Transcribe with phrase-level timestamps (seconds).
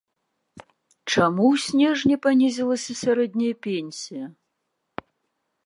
[1.13, 4.25] Чаму у снежні панізілася сярэдняя пенсія?